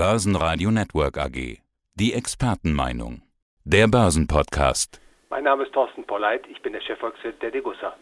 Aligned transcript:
Börsenradio 0.00 0.70
Network 0.70 1.18
AG. 1.18 1.58
Die 1.94 2.14
Expertenmeinung. 2.14 3.20
Der 3.64 3.86
Börsenpodcast. 3.86 4.98
Mein 5.28 5.44
Name 5.44 5.64
ist 5.64 5.74
Thorsten 5.74 6.06
Polleit, 6.06 6.40
ich 6.50 6.62
bin 6.62 6.72
der 6.72 6.80
Chefvolkswirt 6.80 7.42
der 7.42 7.50
Degussa. 7.50 7.92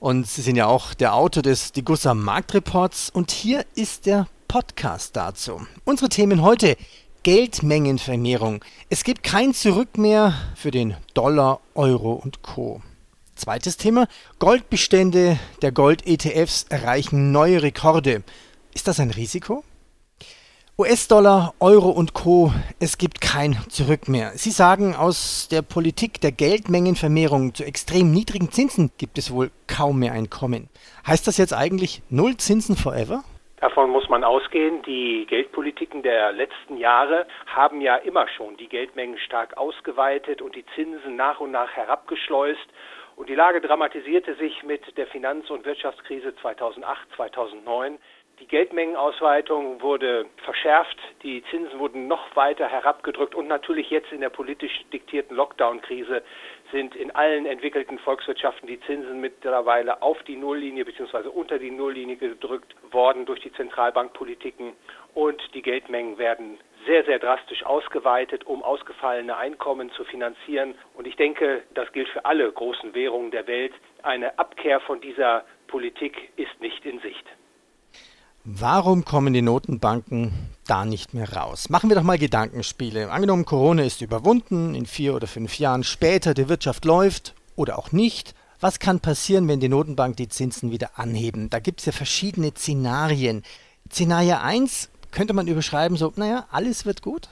Und 0.00 0.26
Sie 0.26 0.40
sind 0.40 0.56
ja 0.56 0.68
auch 0.68 0.94
der 0.94 1.14
Autor 1.14 1.42
des 1.42 1.72
Degussa 1.72 2.14
Marktreports 2.14 3.10
und 3.10 3.30
hier 3.30 3.66
ist 3.74 4.06
der 4.06 4.28
Podcast 4.48 5.14
dazu. 5.14 5.60
Unsere 5.84 6.08
Themen 6.08 6.40
heute 6.40 6.78
Geldmengenvermehrung. 7.22 8.64
Es 8.88 9.04
gibt 9.04 9.22
kein 9.22 9.52
Zurück 9.52 9.98
mehr 9.98 10.32
für 10.56 10.70
den 10.70 10.96
Dollar, 11.12 11.60
Euro 11.74 12.14
und 12.14 12.40
Co. 12.40 12.80
Zweites 13.34 13.76
Thema, 13.76 14.08
Goldbestände 14.38 15.38
der 15.60 15.72
Gold-ETFs 15.72 16.64
erreichen 16.70 17.30
neue 17.30 17.62
Rekorde. 17.62 18.22
Ist 18.72 18.88
das 18.88 19.00
ein 19.00 19.10
Risiko? 19.10 19.64
US-Dollar, 20.78 21.52
Euro 21.60 21.90
und 21.90 22.14
Co. 22.14 22.50
Es 22.80 22.96
gibt 22.96 23.20
kein 23.20 23.52
Zurück 23.68 24.08
mehr. 24.08 24.30
Sie 24.30 24.50
sagen, 24.50 24.96
aus 24.96 25.46
der 25.52 25.60
Politik 25.60 26.22
der 26.22 26.32
Geldmengenvermehrung 26.32 27.52
zu 27.52 27.62
extrem 27.62 28.10
niedrigen 28.10 28.50
Zinsen 28.50 28.90
gibt 28.96 29.18
es 29.18 29.30
wohl 29.30 29.50
kaum 29.66 29.98
mehr 29.98 30.14
ein 30.14 30.30
Kommen. 30.30 30.70
Heißt 31.06 31.26
das 31.26 31.36
jetzt 31.36 31.52
eigentlich 31.52 32.00
Null 32.08 32.38
Zinsen 32.38 32.74
forever? 32.74 33.22
Davon 33.60 33.90
muss 33.90 34.08
man 34.08 34.24
ausgehen. 34.24 34.82
Die 34.84 35.26
Geldpolitiken 35.28 36.02
der 36.02 36.32
letzten 36.32 36.78
Jahre 36.78 37.26
haben 37.44 37.82
ja 37.82 37.96
immer 37.96 38.26
schon 38.28 38.56
die 38.56 38.68
Geldmengen 38.68 39.18
stark 39.18 39.58
ausgeweitet 39.58 40.40
und 40.40 40.56
die 40.56 40.64
Zinsen 40.74 41.16
nach 41.16 41.38
und 41.38 41.50
nach 41.50 41.70
herabgeschleust. 41.72 42.66
Und 43.14 43.28
die 43.28 43.34
Lage 43.34 43.60
dramatisierte 43.60 44.34
sich 44.36 44.62
mit 44.62 44.96
der 44.96 45.06
Finanz- 45.06 45.50
und 45.50 45.66
Wirtschaftskrise 45.66 46.34
2008, 46.36 47.08
2009. 47.14 47.98
Die 48.42 48.48
Geldmengenausweitung 48.48 49.82
wurde 49.82 50.26
verschärft, 50.38 50.98
die 51.22 51.44
Zinsen 51.44 51.78
wurden 51.78 52.08
noch 52.08 52.34
weiter 52.34 52.66
herabgedrückt 52.66 53.36
und 53.36 53.46
natürlich 53.46 53.88
jetzt 53.88 54.10
in 54.10 54.20
der 54.20 54.30
politisch 54.30 54.82
diktierten 54.92 55.36
Lockdown-Krise 55.36 56.24
sind 56.72 56.96
in 56.96 57.12
allen 57.12 57.46
entwickelten 57.46 58.00
Volkswirtschaften 58.00 58.66
die 58.66 58.80
Zinsen 58.80 59.20
mittlerweile 59.20 60.02
auf 60.02 60.20
die 60.24 60.34
Nulllinie 60.34 60.84
bzw. 60.84 61.28
unter 61.28 61.60
die 61.60 61.70
Nulllinie 61.70 62.16
gedrückt 62.16 62.74
worden 62.90 63.26
durch 63.26 63.38
die 63.38 63.52
Zentralbankpolitiken 63.52 64.72
und 65.14 65.40
die 65.54 65.62
Geldmengen 65.62 66.18
werden 66.18 66.58
sehr, 66.84 67.04
sehr 67.04 67.20
drastisch 67.20 67.64
ausgeweitet, 67.64 68.44
um 68.44 68.64
ausgefallene 68.64 69.36
Einkommen 69.36 69.92
zu 69.92 70.02
finanzieren. 70.02 70.74
Und 70.94 71.06
ich 71.06 71.14
denke, 71.14 71.62
das 71.74 71.92
gilt 71.92 72.08
für 72.08 72.24
alle 72.24 72.50
großen 72.50 72.92
Währungen 72.92 73.30
der 73.30 73.46
Welt. 73.46 73.72
Eine 74.02 74.36
Abkehr 74.36 74.80
von 74.80 75.00
dieser 75.00 75.44
Politik 75.68 76.32
ist 76.34 76.60
nicht 76.60 76.84
in 76.84 76.98
Sicht. 76.98 77.24
Warum 78.44 79.04
kommen 79.04 79.32
die 79.32 79.42
Notenbanken 79.42 80.32
da 80.66 80.84
nicht 80.84 81.14
mehr 81.14 81.32
raus? 81.32 81.68
Machen 81.68 81.88
wir 81.88 81.94
doch 81.94 82.02
mal 82.02 82.18
Gedankenspiele. 82.18 83.08
Angenommen, 83.08 83.44
Corona 83.44 83.84
ist 83.84 84.00
überwunden, 84.00 84.74
in 84.74 84.84
vier 84.84 85.14
oder 85.14 85.28
fünf 85.28 85.60
Jahren 85.60 85.84
später 85.84 86.34
die 86.34 86.48
Wirtschaft 86.48 86.84
läuft 86.84 87.34
oder 87.54 87.78
auch 87.78 87.92
nicht. 87.92 88.34
Was 88.58 88.80
kann 88.80 88.98
passieren, 88.98 89.46
wenn 89.46 89.60
die 89.60 89.68
Notenbank 89.68 90.16
die 90.16 90.28
Zinsen 90.28 90.72
wieder 90.72 90.98
anheben? 90.98 91.50
Da 91.50 91.60
gibt 91.60 91.80
es 91.80 91.86
ja 91.86 91.92
verschiedene 91.92 92.50
Szenarien. 92.50 93.44
Szenario 93.88 94.38
1 94.38 94.88
könnte 95.12 95.34
man 95.34 95.46
überschreiben, 95.46 95.96
so, 95.96 96.12
naja, 96.16 96.46
alles 96.50 96.84
wird 96.84 97.00
gut. 97.00 97.28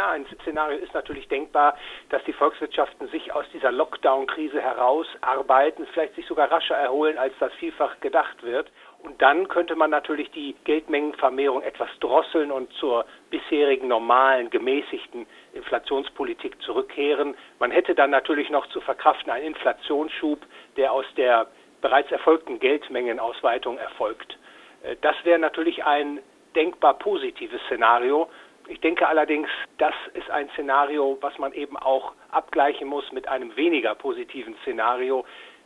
Ja, 0.00 0.12
ein 0.12 0.24
Szenario 0.40 0.78
ist 0.78 0.94
natürlich 0.94 1.28
denkbar, 1.28 1.76
dass 2.08 2.24
die 2.24 2.32
Volkswirtschaften 2.32 3.08
sich 3.08 3.34
aus 3.34 3.44
dieser 3.52 3.70
Lockdown-Krise 3.70 4.58
herausarbeiten, 4.58 5.86
vielleicht 5.92 6.14
sich 6.14 6.24
sogar 6.24 6.50
rascher 6.50 6.74
erholen, 6.74 7.18
als 7.18 7.34
das 7.38 7.52
vielfach 7.58 8.00
gedacht 8.00 8.42
wird. 8.42 8.72
Und 9.02 9.20
dann 9.20 9.48
könnte 9.48 9.76
man 9.76 9.90
natürlich 9.90 10.30
die 10.30 10.56
Geldmengenvermehrung 10.64 11.60
etwas 11.60 11.90
drosseln 12.00 12.50
und 12.50 12.72
zur 12.72 13.04
bisherigen 13.28 13.88
normalen, 13.88 14.48
gemäßigten 14.48 15.26
Inflationspolitik 15.52 16.62
zurückkehren. 16.62 17.34
Man 17.58 17.70
hätte 17.70 17.94
dann 17.94 18.08
natürlich 18.08 18.48
noch 18.48 18.66
zu 18.68 18.80
verkraften 18.80 19.30
einen 19.30 19.48
Inflationsschub, 19.48 20.40
der 20.78 20.92
aus 20.94 21.04
der 21.18 21.46
bereits 21.82 22.10
erfolgten 22.10 22.58
Geldmengenausweitung 22.58 23.76
erfolgt. 23.76 24.38
Äh, 24.82 24.96
das 25.02 25.16
wäre 25.24 25.38
natürlich 25.38 25.84
ein 25.84 26.20
denkbar 26.54 26.94
positives 26.94 27.60
Szenario. 27.66 28.28
Ich 28.70 28.78
denke 28.78 29.08
allerdings, 29.08 29.48
das 29.78 29.94
ist 30.14 30.30
ein 30.30 30.48
Szenario, 30.50 31.18
was 31.20 31.36
man 31.38 31.52
eben 31.54 31.76
auch 31.76 32.12
abgleichen 32.30 32.86
muss 32.86 33.10
mit 33.10 33.26
einem 33.26 33.56
weniger 33.56 33.96
positiven 33.96 34.54
Szenario, 34.62 35.24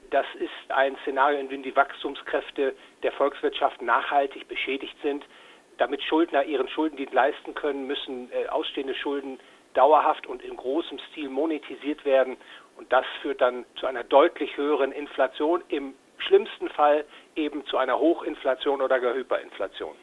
das 0.09 0.25
ist 0.37 0.71
ein 0.71 0.97
Szenario, 1.03 1.39
in 1.39 1.51
dem 1.51 1.63
die 1.63 1.77
Wachstumskräfte 1.77 2.75
der 3.03 3.13
Volkswirtschaft 3.13 3.83
nachhaltig 3.83 4.49
beschädigt 4.49 4.97
sind. 5.03 5.23
Damit 5.77 6.03
Schuldner 6.03 6.45
ihren 6.45 6.67
Schuldendienst 6.69 7.13
leisten 7.13 7.55
können, 7.55 7.87
müssen 7.87 8.33
äh, 8.33 8.47
ausstehende 8.47 8.95
Schulden 8.95 9.39
dauerhaft 9.75 10.27
und 10.27 10.43
in 10.43 10.57
großem 10.57 10.99
Stil 11.11 11.29
monetisiert 11.29 12.07
werden. 12.07 12.39
Und 12.79 12.91
das 12.91 13.05
führt 13.21 13.43
dann 13.43 13.67
zu 13.77 13.87
einer 13.87 14.05
deutlich 14.05 14.57
höheren 14.57 14.93
Inflation, 14.93 15.63
im 15.69 15.95
schlimmsten 16.17 16.71
Fall 16.71 17.05
eben 17.37 17.67
zu 17.67 17.77
einer 17.77 17.99
Hochinflation 17.99 18.81
oder 18.81 18.99
gar 18.99 19.13
Hyperinflation. 19.13 19.95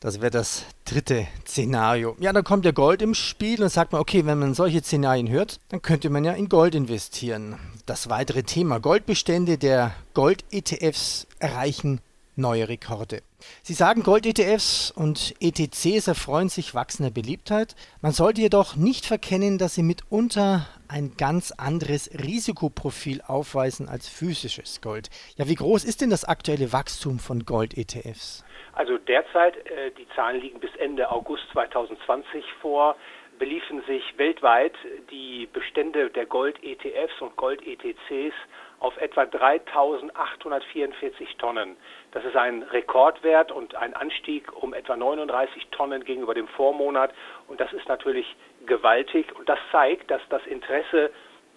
Das 0.00 0.20
wäre 0.20 0.30
das 0.30 0.64
dritte 0.84 1.26
Szenario. 1.44 2.16
Ja, 2.20 2.32
dann 2.32 2.44
kommt 2.44 2.64
ja 2.64 2.70
Gold 2.70 3.02
im 3.02 3.14
Spiel 3.14 3.60
und 3.62 3.68
sagt 3.68 3.90
man, 3.90 4.00
okay, 4.00 4.24
wenn 4.26 4.38
man 4.38 4.54
solche 4.54 4.80
Szenarien 4.80 5.28
hört, 5.28 5.58
dann 5.70 5.82
könnte 5.82 6.08
man 6.08 6.24
ja 6.24 6.34
in 6.34 6.48
Gold 6.48 6.76
investieren. 6.76 7.58
Das 7.84 8.08
weitere 8.08 8.44
Thema 8.44 8.78
Goldbestände 8.78 9.58
der 9.58 9.92
Gold-ETFs 10.14 11.26
erreichen 11.40 12.00
neue 12.36 12.68
Rekorde. 12.68 13.22
Sie 13.64 13.74
sagen, 13.74 14.04
Gold-ETFs 14.04 14.92
und 14.92 15.34
ETCs 15.40 16.06
erfreuen 16.06 16.48
sich 16.48 16.74
wachsender 16.74 17.10
Beliebtheit. 17.10 17.74
Man 18.00 18.12
sollte 18.12 18.40
jedoch 18.40 18.76
nicht 18.76 19.04
verkennen, 19.04 19.58
dass 19.58 19.74
sie 19.74 19.82
mitunter 19.82 20.68
ein 20.88 21.14
ganz 21.16 21.52
anderes 21.52 22.10
Risikoprofil 22.12 23.22
aufweisen 23.26 23.88
als 23.88 24.08
physisches 24.08 24.80
Gold. 24.80 25.08
Ja, 25.36 25.48
wie 25.48 25.54
groß 25.54 25.84
ist 25.84 26.00
denn 26.00 26.10
das 26.10 26.24
aktuelle 26.24 26.72
Wachstum 26.72 27.18
von 27.18 27.44
Gold-ETFs? 27.44 28.44
Also 28.74 28.98
derzeit, 28.98 29.56
äh, 29.66 29.90
die 29.92 30.06
Zahlen 30.14 30.40
liegen 30.40 30.60
bis 30.60 30.74
Ende 30.76 31.10
August 31.10 31.44
2020 31.52 32.44
vor, 32.60 32.96
beliefen 33.38 33.82
sich 33.86 34.02
weltweit 34.18 34.74
die 35.10 35.48
Bestände 35.52 36.10
der 36.10 36.26
Gold-ETFs 36.26 37.20
und 37.20 37.36
Gold-ETCs 37.36 38.34
auf 38.80 38.96
etwa 38.98 39.22
3.844 39.22 41.38
Tonnen. 41.38 41.76
Das 42.12 42.24
ist 42.24 42.36
ein 42.36 42.62
Rekordwert 42.62 43.50
und 43.50 43.74
ein 43.74 43.94
Anstieg 43.94 44.52
um 44.62 44.72
etwa 44.74 44.96
39 44.96 45.66
Tonnen 45.70 46.04
gegenüber 46.04 46.34
dem 46.34 46.46
Vormonat. 46.48 47.12
Und 47.48 47.60
das 47.60 47.72
ist 47.72 47.88
natürlich 47.88 48.36
gewaltig. 48.68 49.34
Und 49.36 49.48
das 49.48 49.58
zeigt, 49.72 50.10
dass 50.10 50.22
das 50.28 50.46
Interesse 50.46 51.10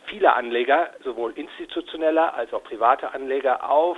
vieler 0.05 0.35
Anleger, 0.35 0.91
sowohl 1.03 1.33
institutioneller 1.33 2.33
als 2.33 2.51
auch 2.53 2.63
privater 2.63 3.13
Anleger, 3.13 3.69
auf 3.69 3.97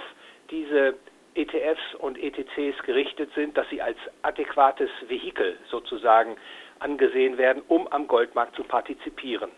diese 0.50 0.96
ETFs 1.36 1.96
und 2.00 2.18
ETCs 2.22 2.84
gerichtet 2.84 3.32
sind, 3.34 3.58
dass 3.58 3.68
sie 3.70 3.82
als 3.82 3.98
adäquates 4.22 4.90
Vehikel 5.08 5.58
sozusagen 5.70 6.36
angesehen 6.80 7.38
werden, 7.38 7.64
um 7.68 7.88
am 7.88 8.08
Goldmarkt 8.08 8.56
zu 8.56 8.64
partizipieren. 8.64 9.50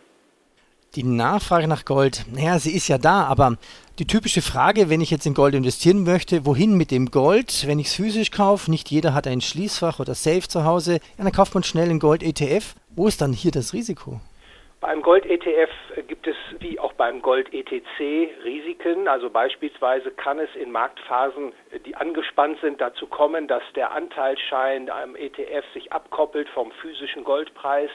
Die 0.95 1.03
Nachfrage 1.03 1.67
nach 1.67 1.83
Gold, 1.83 2.23
naja, 2.33 2.57
sie 2.57 2.73
ist 2.73 2.87
ja 2.87 2.97
da, 2.97 3.25
aber 3.25 3.57
die 3.99 4.07
typische 4.07 4.41
Frage, 4.41 4.89
wenn 4.89 5.01
ich 5.01 5.11
jetzt 5.11 5.25
in 5.25 5.33
Gold 5.33 5.53
investieren 5.53 6.05
möchte, 6.05 6.45
wohin 6.45 6.77
mit 6.77 6.89
dem 6.89 7.11
Gold, 7.11 7.67
wenn 7.67 7.79
ich 7.79 7.87
es 7.87 7.95
physisch 7.95 8.31
kaufe, 8.31 8.71
nicht 8.71 8.89
jeder 8.89 9.13
hat 9.13 9.27
ein 9.27 9.41
Schließfach 9.41 9.99
oder 9.99 10.13
Safe 10.13 10.47
zu 10.47 10.63
Hause, 10.63 10.99
ja, 11.17 11.25
dann 11.25 11.33
kauft 11.33 11.53
man 11.53 11.63
schnell 11.63 11.89
einen 11.89 11.99
Gold-ETF. 11.99 12.75
Wo 12.95 13.07
ist 13.07 13.19
dann 13.19 13.33
hier 13.33 13.51
das 13.51 13.73
Risiko? 13.73 14.21
Beim 14.79 15.01
Gold-ETF 15.01 15.69
gibt 16.07 16.27
es 16.27 16.35
wie 16.59 16.79
auch 16.79 16.93
beim 16.93 17.21
Gold-ETC 17.21 18.29
Risiken. 18.45 19.09
Also 19.09 19.29
beispielsweise 19.29 20.11
kann 20.11 20.39
es 20.39 20.49
in 20.55 20.71
Marktphasen, 20.71 21.51
die 21.85 21.95
angespannt 21.95 22.59
sind, 22.61 22.79
dazu 22.79 23.07
kommen, 23.07 23.47
dass 23.47 23.63
der 23.75 23.91
Anteilsschein 23.91 24.89
am 24.89 25.17
ETF 25.17 25.65
sich 25.73 25.91
abkoppelt 25.91 26.47
vom 26.49 26.71
physischen 26.71 27.25
Goldpreis. 27.25 27.89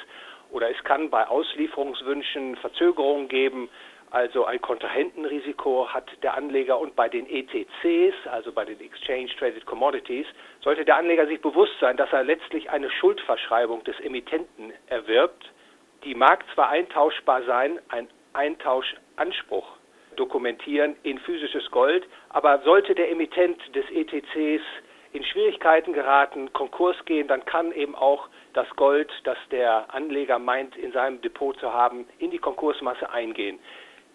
Oder 0.50 0.70
es 0.70 0.82
kann 0.84 1.10
bei 1.10 1.26
Auslieferungswünschen 1.26 2.56
Verzögerungen 2.56 3.28
geben. 3.28 3.68
Also 4.10 4.44
ein 4.44 4.60
Kontrahentenrisiko 4.60 5.88
hat 5.88 6.10
der 6.22 6.34
Anleger 6.34 6.78
und 6.80 6.96
bei 6.96 7.08
den 7.08 7.28
ETCs, 7.28 8.26
also 8.26 8.50
bei 8.52 8.64
den 8.64 8.80
Exchange 8.80 9.28
Traded 9.38 9.64
Commodities, 9.66 10.26
sollte 10.60 10.84
der 10.84 10.96
Anleger 10.96 11.26
sich 11.26 11.40
bewusst 11.40 11.78
sein, 11.80 11.96
dass 11.96 12.12
er 12.12 12.24
letztlich 12.24 12.70
eine 12.70 12.90
Schuldverschreibung 12.90 13.84
des 13.84 13.98
Emittenten 14.00 14.72
erwirbt 14.88 15.50
die 16.04 16.14
mag 16.14 16.44
zwar 16.54 16.70
eintauschbar 16.70 17.42
sein, 17.44 17.78
ein 17.88 18.08
Eintauschanspruch 18.32 19.66
dokumentieren 20.16 20.96
in 21.02 21.18
physisches 21.18 21.70
Gold, 21.70 22.06
aber 22.30 22.60
sollte 22.62 22.94
der 22.94 23.10
Emittent 23.10 23.58
des 23.74 23.84
ETCs 23.90 24.62
in 25.12 25.24
Schwierigkeiten 25.24 25.92
geraten, 25.92 26.52
Konkurs 26.52 26.96
gehen, 27.04 27.26
dann 27.28 27.44
kann 27.44 27.72
eben 27.72 27.94
auch 27.94 28.28
das 28.52 28.68
Gold, 28.76 29.10
das 29.24 29.38
der 29.50 29.92
Anleger 29.92 30.38
meint, 30.38 30.76
in 30.76 30.92
seinem 30.92 31.20
Depot 31.20 31.58
zu 31.58 31.72
haben, 31.72 32.06
in 32.18 32.30
die 32.30 32.38
Konkursmasse 32.38 33.10
eingehen. 33.10 33.58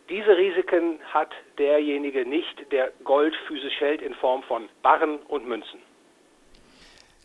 Diese 0.09 0.38
Risiken 0.38 1.00
hat 1.13 1.31
derjenige 1.57 2.25
nicht, 2.25 2.71
der 2.71 2.92
Gold 3.03 3.36
physisch 3.47 3.80
hält 3.80 4.01
in 4.01 4.13
Form 4.15 4.44
von 4.44 4.69
Barren 4.83 5.18
und 5.27 5.47
Münzen. 5.47 5.80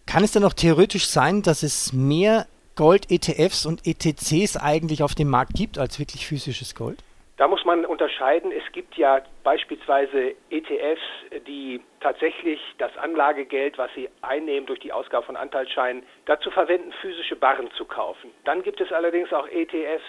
Kann 0.06 0.24
es 0.24 0.32
denn 0.32 0.42
noch 0.42 0.54
theoretisch 0.54 1.06
sein, 1.06 1.42
dass 1.42 1.62
es 1.62 1.92
mehr 1.92 2.46
Gold-ETFs 2.76 3.66
und 3.66 3.86
ETCs 3.86 4.56
eigentlich 4.56 5.02
auf 5.02 5.14
dem 5.14 5.28
Markt 5.28 5.52
gibt 5.54 5.78
als 5.78 5.98
wirklich 5.98 6.26
physisches 6.26 6.74
Gold? 6.74 6.98
Da 7.40 7.48
muss 7.48 7.64
man 7.64 7.86
unterscheiden. 7.86 8.52
Es 8.52 8.70
gibt 8.72 8.96
ja 8.96 9.22
beispielsweise 9.44 10.34
ETFs, 10.50 11.00
die 11.46 11.80
tatsächlich 12.00 12.60
das 12.76 12.94
Anlagegeld, 12.98 13.78
was 13.78 13.90
sie 13.94 14.10
einnehmen 14.20 14.66
durch 14.66 14.80
die 14.80 14.92
Ausgabe 14.92 15.24
von 15.24 15.36
Anteilsscheinen, 15.36 16.02
dazu 16.26 16.50
verwenden, 16.50 16.92
physische 17.00 17.36
Barren 17.36 17.70
zu 17.78 17.86
kaufen. 17.86 18.30
Dann 18.44 18.62
gibt 18.62 18.82
es 18.82 18.92
allerdings 18.92 19.32
auch 19.32 19.48
ETFs, 19.48 20.04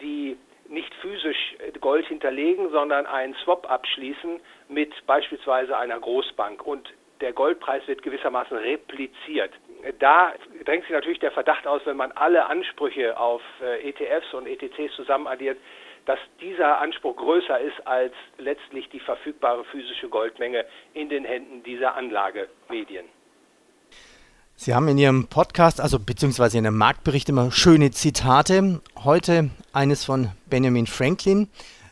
die 0.00 0.36
nicht 0.68 0.92
physisch 0.94 1.54
Gold 1.80 2.08
hinterlegen, 2.08 2.68
sondern 2.72 3.06
einen 3.06 3.34
Swap 3.44 3.70
abschließen 3.70 4.40
mit 4.66 4.92
beispielsweise 5.06 5.78
einer 5.78 6.00
Großbank 6.00 6.66
und 6.66 6.92
der 7.20 7.32
Goldpreis 7.32 7.86
wird 7.86 8.02
gewissermaßen 8.02 8.56
repliziert. 8.56 9.52
Da 9.98 10.32
drängt 10.64 10.84
sich 10.84 10.92
natürlich 10.92 11.18
der 11.18 11.32
Verdacht 11.32 11.66
aus, 11.66 11.82
wenn 11.84 11.96
man 11.96 12.12
alle 12.12 12.46
Ansprüche 12.46 13.18
auf 13.18 13.42
äh, 13.60 13.88
ETFs 13.88 14.32
und 14.32 14.46
ETCs 14.46 14.94
zusammenaddiert, 14.96 15.58
dass 16.06 16.18
dieser 16.40 16.78
Anspruch 16.80 17.16
größer 17.16 17.58
ist 17.60 17.86
als 17.86 18.12
letztlich 18.38 18.88
die 18.90 19.00
verfügbare 19.00 19.64
physische 19.64 20.08
Goldmenge 20.08 20.64
in 20.94 21.08
den 21.08 21.24
Händen 21.24 21.62
dieser 21.62 21.94
Anlagemedien. 21.96 23.06
Sie 24.56 24.74
haben 24.74 24.88
in 24.88 24.98
Ihrem 24.98 25.26
Podcast, 25.28 25.80
also 25.80 25.98
beziehungsweise 25.98 26.58
in 26.58 26.64
Ihrem 26.64 26.78
Marktbericht 26.78 27.28
immer 27.28 27.50
schöne 27.50 27.90
Zitate. 27.90 28.80
Heute 29.02 29.50
eines 29.72 30.04
von 30.04 30.30
Benjamin 30.46 30.86
Franklin. 30.86 31.48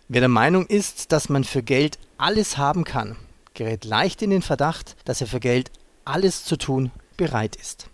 Wer 0.08 0.20
der 0.20 0.28
Meinung 0.28 0.66
ist, 0.66 1.12
dass 1.12 1.28
man 1.28 1.44
für 1.44 1.62
Geld 1.62 1.98
alles 2.18 2.58
haben 2.58 2.84
kann, 2.84 3.16
gerät 3.54 3.84
leicht 3.84 4.22
in 4.22 4.30
den 4.30 4.42
Verdacht, 4.42 4.96
dass 5.06 5.20
er 5.20 5.26
für 5.26 5.40
Geld 5.40 5.70
alles 6.04 6.44
zu 6.44 6.56
tun 6.56 6.92
bereit 7.16 7.56
ist. 7.56 7.88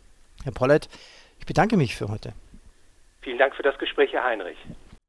Herr 0.44 0.52
Pollert, 0.52 0.88
ich 1.38 1.46
bedanke 1.46 1.76
mich 1.76 1.96
für 1.96 2.08
heute. 2.08 2.32
Vielen 3.22 3.38
Dank 3.38 3.54
für 3.54 3.62
das 3.62 3.78
Gespräch, 3.78 4.12
Herr 4.12 4.24
Heinrich. 4.24 4.58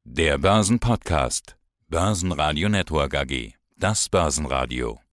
Der 0.04 0.38
Börsenpodcast. 0.38 1.56
Börsenradio 1.88 2.68
Network 2.68 3.14
AG. 3.14 3.54
Das 3.76 4.08
Börsenradio. 4.08 5.00